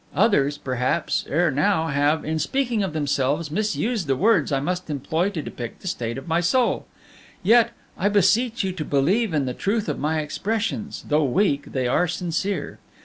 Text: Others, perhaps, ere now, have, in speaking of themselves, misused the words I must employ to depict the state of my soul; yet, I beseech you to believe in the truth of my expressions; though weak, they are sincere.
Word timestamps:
Others, 0.15 0.57
perhaps, 0.57 1.25
ere 1.29 1.51
now, 1.51 1.85
have, 1.89 2.25
in 2.25 2.39
speaking 2.39 2.81
of 2.81 2.91
themselves, 2.93 3.51
misused 3.51 4.07
the 4.07 4.15
words 4.15 4.51
I 4.51 4.59
must 4.59 4.89
employ 4.89 5.29
to 5.29 5.43
depict 5.43 5.83
the 5.83 5.87
state 5.87 6.17
of 6.17 6.27
my 6.27 6.39
soul; 6.41 6.87
yet, 7.43 7.69
I 7.95 8.09
beseech 8.09 8.63
you 8.63 8.71
to 8.71 8.83
believe 8.83 9.31
in 9.31 9.45
the 9.45 9.53
truth 9.53 9.87
of 9.87 9.99
my 9.99 10.19
expressions; 10.21 11.05
though 11.07 11.25
weak, 11.25 11.73
they 11.73 11.87
are 11.87 12.07
sincere. 12.07 12.79